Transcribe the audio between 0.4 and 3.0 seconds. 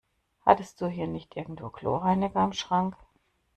Hattest du hier nicht irgendwo Chlorreiniger im Schrank?